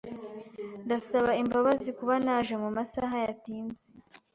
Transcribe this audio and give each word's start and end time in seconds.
Ndasaba 0.85 1.31
imbabazi 1.41 1.89
kuba 1.97 2.13
naje 2.25 2.53
mu 2.63 2.69
masaha 2.77 3.15
yatinze. 3.25 3.85